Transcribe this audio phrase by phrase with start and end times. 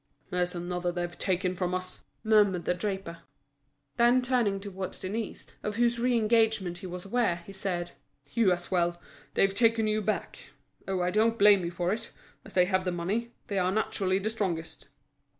[0.31, 3.19] "There's another they've taken from us!" murmured the draper.
[3.97, 7.91] Then turning towards Denise, of whose re engagement he was aware, he said:
[8.33, 8.99] "You as well,
[9.35, 10.49] they've taken you back.
[10.87, 12.11] Oh, I don't blame you for it.
[12.43, 14.87] As they have the money, they are naturally the strongest."